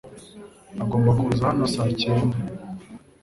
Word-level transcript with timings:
Agomba 0.83 1.11
kuza 1.19 1.43
hano 1.49 1.65
saa 1.73 1.93
cyenda. 1.99 2.35
m. 2.41 2.41